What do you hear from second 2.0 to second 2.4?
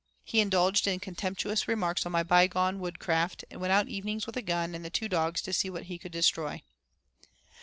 on my